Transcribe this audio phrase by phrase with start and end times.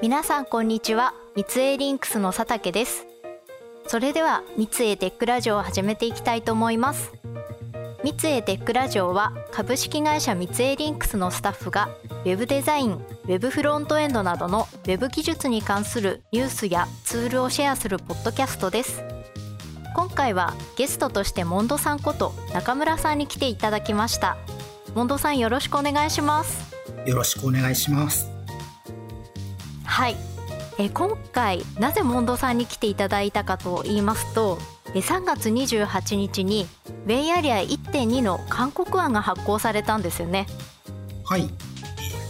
[0.00, 1.12] 皆さんこんにちは。
[1.34, 3.04] 三井リンクスの佐竹です。
[3.88, 7.10] それでは三井テックラジオを始めていきたいと思います。
[8.04, 11.88] 三井テックラジオは株式会社三井リンクスのスタッフが
[12.24, 19.02] ウェブデザイン、ウェブフロントエンドなどのウェブ技術に関するニュースやツールをシェアするポッドキャストです。
[19.96, 24.36] 今回はゲストとしてモンドさんこと中村さんに来ていただきました。
[24.94, 26.72] モンドさんよろしくお願いします。
[27.04, 28.37] よろしくお願いします。
[29.88, 30.16] はい。
[30.78, 34.58] え今回なぜモンドさんに来ていただいたかと言いますと
[34.94, 36.66] 3月28日に
[37.04, 40.46] ベイアリア1.2の勧告案が発行されたんですよね。
[41.24, 41.48] はい。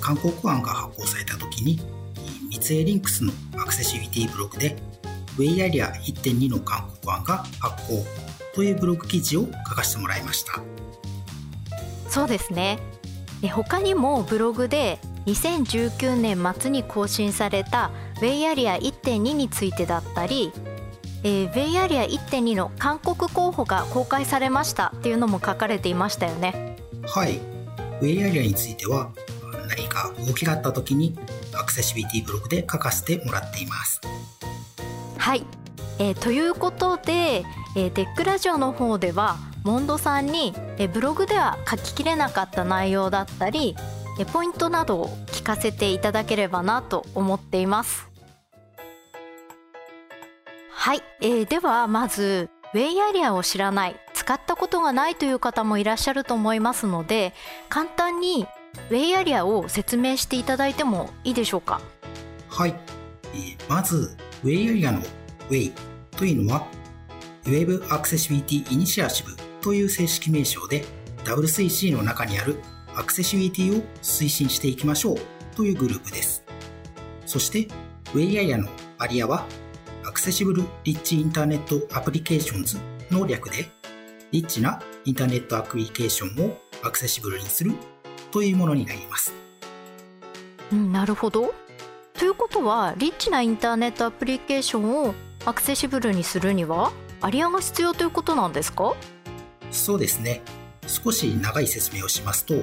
[0.00, 1.80] 勧告案が発行された時に
[2.60, 4.76] 三井リンクスのアクセシビティブログで
[5.38, 8.04] ウェイアリア1.2の勧告案が発行
[8.54, 10.60] というブログ記事を書かせてもらいました。
[12.08, 12.78] そうですね。
[13.50, 17.90] 他にもブログで2019年末に更新された
[18.20, 20.52] ベイアリア1.2についてだったり、
[21.24, 26.76] えー、ベイアリア1.2の韓国候補が公開されましたっていうのも書かれていましたよね。
[27.04, 27.40] はい。
[28.00, 29.10] ベイアリアについては
[29.68, 31.18] 何か動きがあった時に
[31.54, 34.00] アクセシビティブログで書かせてもらっています。
[35.18, 35.44] はい、
[35.98, 43.74] えー、ということで、えー、テックラジオの方ではモンドさんに、えー、ブログでは書ききれなかった内容だったり
[44.24, 48.08] ポイントなどを聞かせていただければなと思っています。
[50.70, 57.34] はい、えー、ではまずウェイアリアを知らない使ったことがないという方もいらっしゃると思いますので
[57.68, 58.46] 簡単に
[58.90, 61.80] ウェイアリアを説明していただいてもいいでしょうか？
[62.48, 62.74] はい、
[63.34, 65.72] えー、まずウェイアリアのウェイ
[66.12, 66.66] というのは
[67.46, 70.84] Web Accessibility Initiative という正式名称で
[71.24, 72.60] W3C の中にある
[72.96, 75.16] アクセシビリティを推進していきましょう
[75.54, 76.44] というグループです。
[77.26, 77.68] そして、
[78.14, 79.46] ウェイアイアのアリアは、
[80.04, 82.78] アクセシブル・リッチ・インターネット・アプリケーションズ
[83.10, 83.68] の略で、
[84.32, 87.72] リッチなインターネットアプリケーションをアクセシブルにする
[88.30, 89.34] というものになります。
[90.72, 91.54] うん、なるほど。
[92.14, 98.94] ということは、リッチなインターネットアプリケーションをアクセシブルにするには、アリアが必要ということなんですか？
[99.70, 100.42] そうですね。
[100.86, 102.54] 少し長い説明をしますと、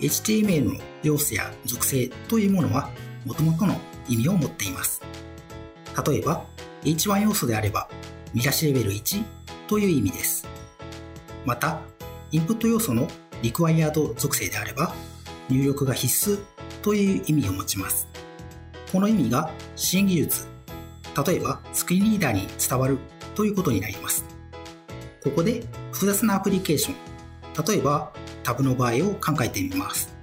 [0.00, 2.90] HTML の要素や属性というものは
[3.24, 5.02] 元々の意味を持っています。
[6.06, 6.44] 例えば、
[6.82, 7.88] H1 要素であれば、
[8.32, 9.24] 見出しレベル1
[9.66, 10.46] という意味です。
[11.44, 11.80] また、
[12.30, 13.08] インプット要素の
[13.42, 14.94] リクワイアード属性であれば、
[15.48, 16.38] 入力が必須
[16.82, 18.08] という意味を持ちます。
[18.92, 20.46] この意味が新技術、
[21.26, 22.98] 例えばスクリーンリーダーに伝わる
[23.34, 24.24] ということになります。
[25.22, 28.12] ここで複雑なアプリケーション、例えば
[28.48, 30.16] タブの場合を考えてみます。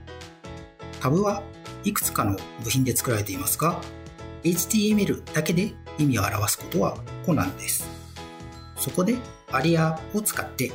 [0.99, 1.43] タブは
[1.83, 3.79] いくつかの部品で作られていますが、
[4.43, 7.87] HTML だけで意味を表すことは困難です。
[8.77, 9.15] そこで
[9.51, 10.71] アリアを使って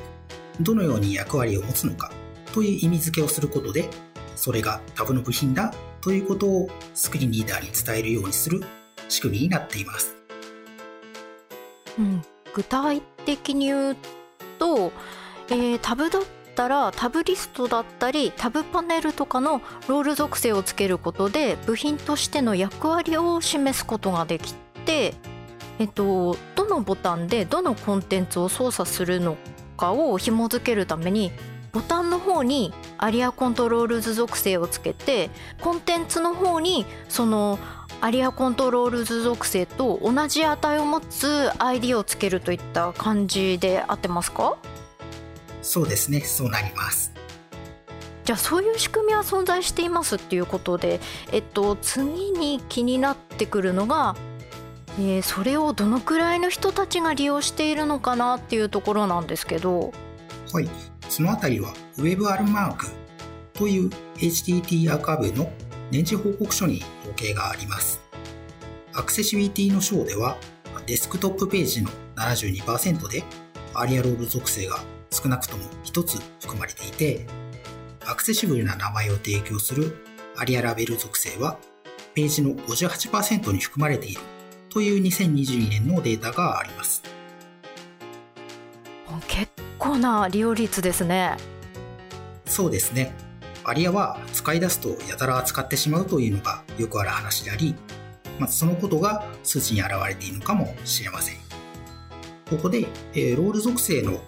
[0.60, 2.12] どのように役割を持つのか
[2.54, 3.90] という意味付けをすることで、
[4.36, 8.62] それがタブの部品だということをスクリーンリーダーに伝えるようにする
[9.08, 10.14] 仕組みになっています。
[11.98, 12.22] うん、
[12.54, 13.96] 具体的に言う
[14.60, 14.92] と、
[15.48, 16.20] えー、タブだ
[16.60, 24.52] ったらタブリストだったりタブパネルとかのロール属性をつけることで部品としての役割を示すことができ
[24.84, 25.14] て、
[25.78, 29.38] えっと、どのボタンでどのコンテンツを操作するの
[29.78, 31.32] かを紐付けるために
[31.72, 35.30] ボタンの方に aria-controls 属性をつけて
[35.62, 37.58] コンテンツの方にその
[38.02, 44.56] aria-controls 属性と同じ値を持つ ID をつけるといった感じで合ってますか？
[45.62, 46.20] そうですね。
[46.20, 47.12] そうなります。
[48.24, 51.00] じゃあそういう仕組みは存在していますっていうことで
[51.32, 54.14] えっと次に気になってくるのが、
[54.98, 59.92] えー、それをどのくらいの人たちが利用しているのかなっていうところなんですけど。
[60.52, 60.68] はい。
[61.08, 62.86] そのあたりは WebR マーク
[63.52, 65.50] という HTT アーカイブの
[65.90, 68.00] 年次報告書に統計があります。
[68.92, 70.36] アクセシビリティの章では
[70.86, 73.24] デスクトップページの72%で
[73.74, 74.78] アリアロール属性が
[75.10, 77.26] 少なくとも1つ含まれていて、
[78.06, 80.04] アクセシブルな名前を提供する
[80.36, 81.58] アリアラベル属性は、
[82.14, 84.20] ページの58%に含まれている
[84.68, 87.02] という2022年のデータがあります。
[89.26, 91.36] 結構な利用率ですね。
[92.46, 93.12] そうですね。
[93.64, 97.74] アリアは使い出すとやたら使ってしまうというのがよくある話であり、
[98.38, 101.36] まずそのことが数値に現れているのかもしれません。
[102.48, 104.20] ここで、えロール属性の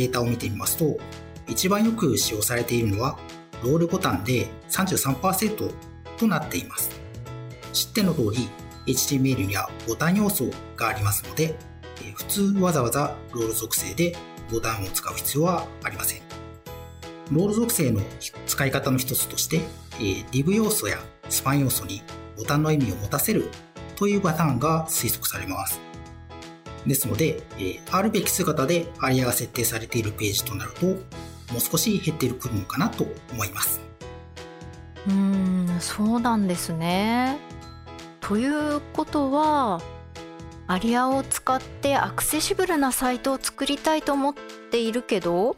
[0.00, 0.98] データを見てみますと、
[1.46, 3.18] 一番よく使用されているのは、
[3.62, 5.72] ロールボタンで33%
[6.18, 7.08] となっています。
[7.72, 8.48] 知っての通り
[8.86, 11.54] HTML にはボタン要素がありますので
[12.14, 14.16] 普通わざわざロール属性で
[14.50, 16.22] ボタンを使う必要はありません
[17.30, 18.00] ロール属性の
[18.46, 19.60] 使い方の一つとして
[19.98, 20.98] div 要素や
[21.28, 22.02] スパン要素に
[22.36, 23.50] ボタンの意味を持たせる
[23.96, 25.80] というパターンが推測されます
[26.88, 27.42] ですので、
[27.90, 30.94] あるべき姿でアリアが設定されているページとなるとも
[31.58, 33.80] う少し減ってくるのかなと思います。
[35.06, 37.38] うんそうなんですね。
[38.20, 39.80] ということは
[40.66, 44.34] アリアを使ってアクセシブルなサイトを作りたいと思っ
[44.70, 45.56] ているけど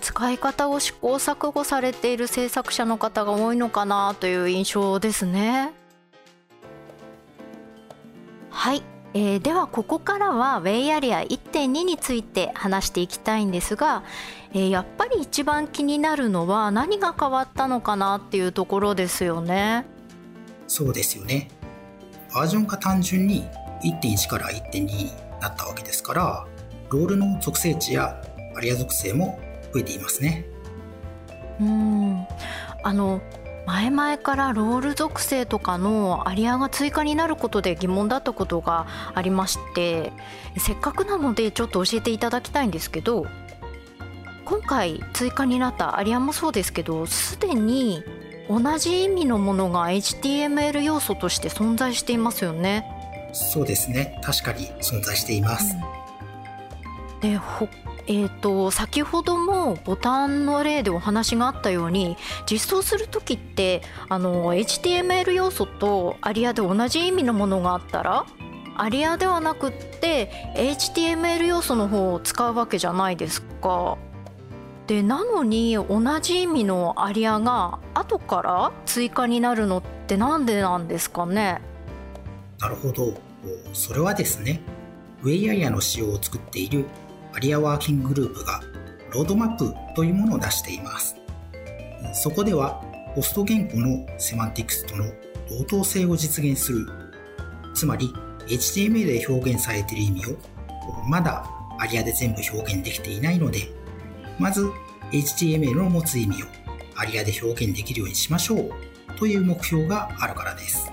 [0.00, 5.72] 使い方を試行錯誤されている制作者の方が多いのかなという印象ですね。
[8.50, 14.04] はい、えー、ではここからはウェイアリア1.2について話していきたいんですが、
[14.52, 19.84] えー、やっぱり一番気になるのは何が変わったのかなっていうところですよね。
[20.68, 21.48] そうですよね。
[22.34, 23.44] バージョンが単純に
[23.82, 26.46] 1.1から1.2になったわけですから
[26.90, 28.22] ロールの属性値や
[28.56, 29.38] アリア属性も
[29.72, 30.44] 増えていますね
[31.60, 32.26] うん
[32.82, 33.20] あの
[33.72, 40.12] 前々からロール属性とかのアリアが追加になることで疑問だったことがありまして
[40.58, 43.26] せっかくなのでちょっと教えていただきたいんですけど
[44.44, 48.02] 今回追加になったアリアもそうですけどすでに
[48.48, 52.84] 同じ意味のものが HTML 要素として存在していますよね。
[53.32, 55.76] そうですね確かに存在しています。
[57.14, 57.68] うん、でほ
[58.06, 62.16] えーと、先ほどもボタンの例でお話があったように
[62.50, 68.26] 実装する時ってあの HTML 要素とアリアで同じ意味のものがあったら
[68.76, 73.98] アリアではなくって HTML 要素の方を使うわけじゃないですか。
[74.86, 81.60] でなのに同じ意味のアリアが後から追加になるのってなんでなんですかね？
[82.58, 83.14] なるほど。
[83.72, 84.60] それはですね、
[85.22, 86.86] ウェイアリアの仕様を作っている
[87.32, 88.60] アリアワーキンググループが
[89.12, 91.16] ロードマップというものを出しています。
[92.14, 92.82] そこでは、
[93.14, 95.04] ポスト言語のセマンティクスとの
[95.48, 96.86] 同等性を実現する、
[97.74, 98.12] つまり
[98.46, 100.36] HTML で表現されている意味を
[101.08, 101.44] まだ
[101.78, 103.68] アリアで全部表現できていないので、
[104.38, 104.68] まず
[105.12, 106.46] HTML の持つ意味を
[106.96, 108.70] アリアで表現できるようにしましょう
[109.18, 110.90] という目標があるからです。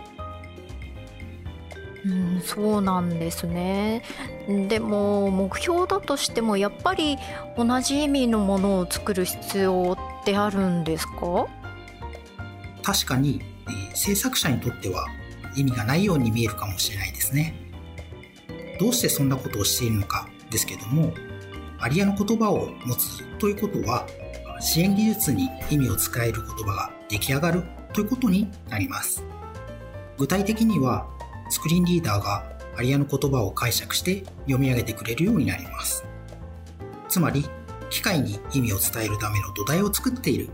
[2.05, 4.03] うん、そうなんですね
[4.47, 7.17] でも目標だとしてもやっぱり
[7.57, 11.47] 同じ意味のものを作る必要ってあるんですか？
[12.81, 15.05] 確かに、えー、制作者にとっては
[15.55, 17.53] 意味がないように見えるかもしれないですね。
[18.79, 21.13] どうしてそんなことをしているのかですけども
[21.79, 24.07] アリアの言葉を持つということは
[24.61, 29.23] 支援技術に意味を使える言葉が出来上がるということになります。
[30.17, 31.05] 具体的には
[31.49, 36.05] スクリーンリーダーがアリアの言葉を解釈して読み上げてくれるようになります。
[37.09, 37.45] つまり、
[37.89, 40.49] 機械に意味を伝えるための土台を作っている、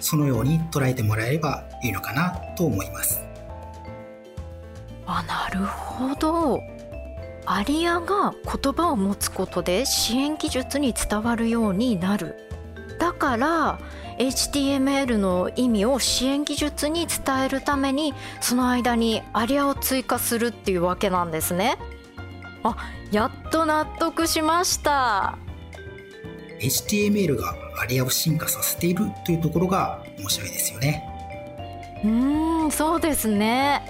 [0.00, 3.20] そのように捉えてもらえればいいのかなと思います。
[5.06, 6.60] あ、なるほど。
[7.46, 12.36] アリアが言葉を持つことで支援技術に伝わるようになる。
[12.98, 13.78] だから
[14.18, 21.76] HTML の意味を支援技術に伝えるためにその間にアリアを追加するっていうわけなんですね。
[22.62, 22.76] あ
[23.10, 25.36] やっと納得しました。
[26.60, 31.04] HTML がアリアを進化させているというところが面白いですよね。
[32.04, 32.08] う
[32.66, 33.82] んそうですね。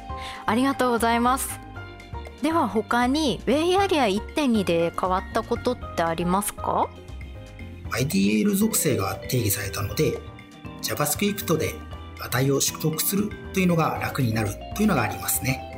[0.46, 1.60] ありがとうございます。
[2.42, 6.88] では他にウェイアリア1.2で変わったことってありますか？
[7.98, 10.18] IDL 属性が定義されたので
[10.82, 11.74] JavaScript で
[12.20, 15.70] 値を取得するというのが楽になるというのがありますね。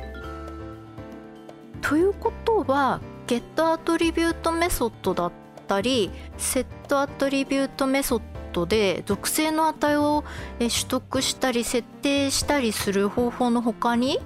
[1.81, 3.41] ということは Get
[3.73, 5.31] アトリビュートメソッドだっ
[5.67, 6.65] たり Set
[6.99, 8.21] アトリビュートメソッ
[8.53, 10.23] ドで属性の値を
[10.57, 14.19] 取得したり設定したりする方法の他に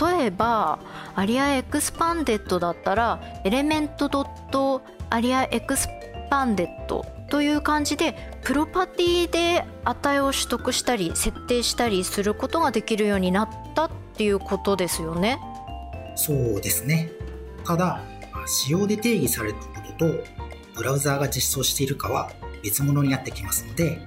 [0.00, 0.80] 例えば
[1.14, 5.88] aria-expanded だったら element ドットアリアエクス
[6.30, 15.38] パンデッドという感じでプロパティで値を取得したり設定したりすることができるようになったっていうことですよね。
[16.16, 17.10] そうですね。
[17.64, 18.00] ただ、
[18.46, 19.64] 仕様で定義されたこ
[19.98, 20.24] とと
[20.74, 22.30] ブラウザーが実装しているかは
[22.62, 24.00] 別物になってきますので、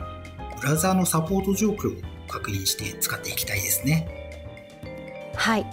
[0.59, 4.07] ブラウザーのサポート状況を確認して使っていきたいですね。
[5.35, 5.65] はい。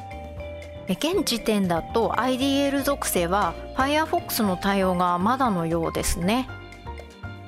[0.88, 6.48] 現時点だと IDL 属性は Firefox の対応がまだのようですね。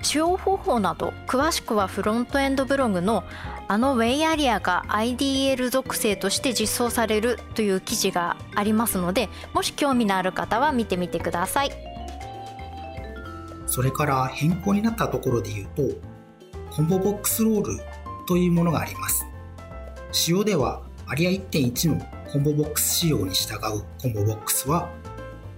[0.02, 3.24] 使用方法など詳しくはフロントエンドブログの
[3.68, 11.70] あのウェイアリアが IDL 属性として実装されるという記事がありますのでもし興味のある方は見てみてください。
[13.66, 15.82] それから変更になったところで言うと
[16.74, 17.78] コンボボックスロール
[18.26, 19.24] というものがあります。
[20.10, 24.88] 仕様ではアリア1.1のコンボボックス仕様に従うコンボボックスは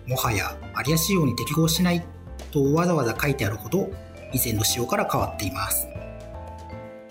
[0.07, 2.05] もはやアリア仕様に適合しない
[2.51, 3.91] とわざわざ書いてあるほど
[4.33, 5.89] 以前の仕様から変わっています。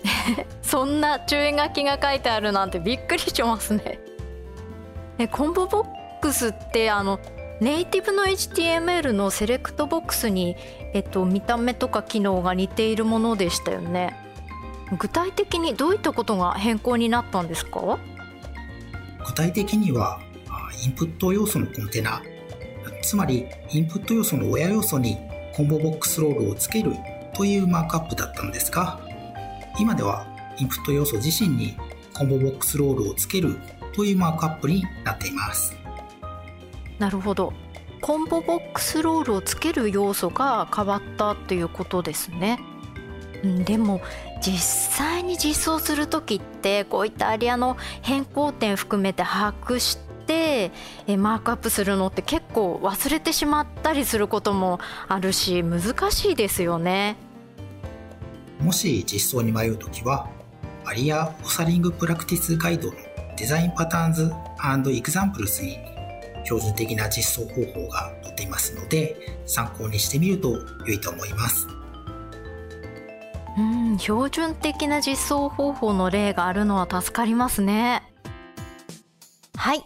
[0.62, 4.00] そんな注意書きが書いてあるなんてびっくりしますね。
[5.18, 5.86] えコンボボッ
[6.20, 7.20] クスってあの
[7.60, 10.56] ネイティブの HTML のセレクトボックスに、
[10.94, 14.16] えっと、見た目とか機能が似ているものでしたよね。
[14.98, 17.98] 具体的にどういったことが変更になったんですか？
[19.26, 20.18] 具体的には
[20.84, 22.20] インプット要素のコンテナ。
[23.02, 25.18] つまりインプット要素の親要素に
[25.54, 26.92] コンボボックスロールをつける
[27.34, 29.00] というマークアップだったのですが
[29.78, 30.26] 今では
[30.58, 31.76] インプット要素自身に
[32.14, 33.56] コンボボックスロールをつける
[33.94, 35.76] というマークアップになっています。
[36.98, 37.52] なるほど。
[38.00, 42.58] コンボボックスロールをつける要素が変わったということですね。
[43.64, 44.00] でも
[44.40, 49.98] 実際に実装する時ってこういったアリアの変更点含めて把握し
[50.70, 57.16] てマークアップするのって結構忘れてしまったりすることもあるし難しいですよね。
[58.60, 60.28] もし実装に迷う時は
[60.84, 62.94] ARIA Authoring Practices Guide の
[63.36, 64.32] Design Patterns
[64.90, 65.78] Examples に
[66.44, 69.16] 標準的な実装方法が載っていますので
[69.46, 71.66] 参考にしてみると良いと思います。
[73.58, 78.02] うん標準的な実装方法の例があるのは助かりますね
[79.56, 79.82] はい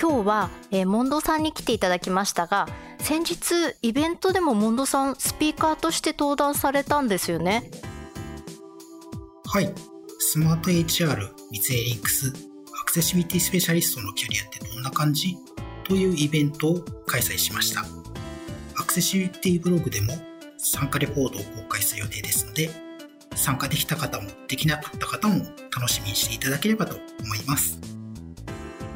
[0.00, 2.68] 今日は、えー、モンドさんに来ていただきましたが
[3.00, 7.70] 先日イベントでもモンドさんスピーカーとして登壇されたんですよね？
[9.46, 9.72] はい。
[10.20, 12.32] スマート HR 三井リンクス
[12.80, 15.36] アクセシビリティスペシャリストのキャリアってどんな感じ？
[15.84, 17.84] というイベントを開催しました。
[18.76, 20.12] アクセシビリティブログでも
[20.58, 22.70] 参加レポートを公開する予定ですので、
[23.34, 27.97] 参加できた方もできなかった方も楽しみにしていただければと思います。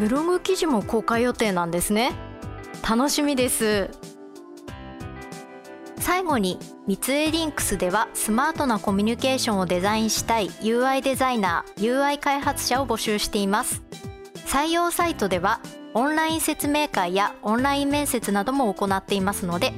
[0.03, 2.11] ブログ記事も公開予定なんですね。
[2.83, 3.89] 楽しみです。
[6.01, 13.85] 最後に三井リンクスではスマートなコミュニケーションをデザインしたい UI デザイナー UI 開発者を募集しています
[14.45, 15.61] 採用サイトでは
[15.95, 19.73] オンライン説明会やオンライン面接なども行っていますので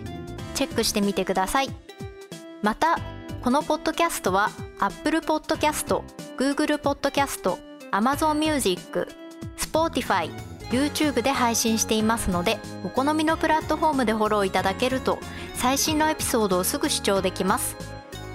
[0.54, 1.68] チェックしてみてください
[2.62, 2.98] また
[3.42, 4.48] このポッドキャストは
[4.80, 6.02] Apple Podcast、
[6.38, 7.58] Google Podcast、
[7.92, 9.06] Amazon Music、
[9.74, 10.30] Spotify、
[10.70, 15.18] YouTube で配信していますのでお好みのプラットフォームでフォローいただけると
[15.54, 17.76] 最新のエピソードをすぐ視聴できます。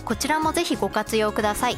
[0.03, 1.77] こちらもぜひご活用ください。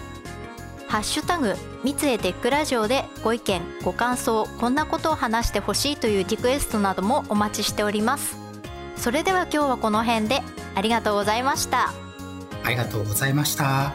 [0.88, 8.36] ハッシュタグ三井テックラジオでご意見ご感想こんなことを話してほしいというリクエストなどもお待ちしております。
[8.98, 10.42] それでは今日はこの辺で
[10.74, 11.94] ありがとうございました。
[12.64, 13.94] ありがとうございました。